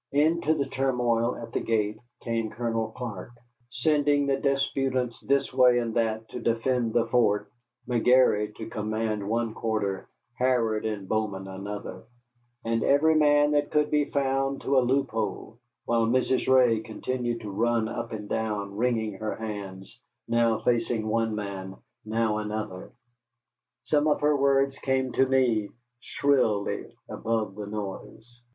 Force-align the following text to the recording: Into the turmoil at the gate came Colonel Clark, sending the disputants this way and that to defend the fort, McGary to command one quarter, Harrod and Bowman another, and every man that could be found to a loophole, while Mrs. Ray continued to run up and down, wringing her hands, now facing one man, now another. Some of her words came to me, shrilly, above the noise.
Into 0.13 0.55
the 0.57 0.65
turmoil 0.65 1.35
at 1.35 1.53
the 1.53 1.59
gate 1.59 1.99
came 2.21 2.49
Colonel 2.49 2.89
Clark, 2.89 3.33
sending 3.69 4.25
the 4.25 4.37
disputants 4.39 5.19
this 5.19 5.53
way 5.53 5.77
and 5.77 5.93
that 5.93 6.27
to 6.29 6.39
defend 6.39 6.93
the 6.93 7.05
fort, 7.05 7.51
McGary 7.87 8.51
to 8.55 8.65
command 8.67 9.29
one 9.29 9.53
quarter, 9.53 10.09
Harrod 10.39 10.85
and 10.85 11.07
Bowman 11.07 11.47
another, 11.47 12.01
and 12.65 12.83
every 12.83 13.13
man 13.13 13.51
that 13.51 13.69
could 13.69 13.91
be 13.91 14.05
found 14.05 14.61
to 14.61 14.75
a 14.79 14.81
loophole, 14.81 15.59
while 15.85 16.07
Mrs. 16.07 16.47
Ray 16.51 16.79
continued 16.79 17.41
to 17.41 17.51
run 17.51 17.87
up 17.87 18.11
and 18.11 18.27
down, 18.27 18.75
wringing 18.75 19.19
her 19.19 19.35
hands, 19.35 19.99
now 20.27 20.61
facing 20.61 21.07
one 21.07 21.35
man, 21.35 21.75
now 22.03 22.39
another. 22.39 22.91
Some 23.83 24.07
of 24.07 24.21
her 24.21 24.35
words 24.35 24.75
came 24.79 25.11
to 25.11 25.27
me, 25.27 25.69
shrilly, 25.99 26.91
above 27.07 27.53
the 27.53 27.67
noise. 27.67 28.41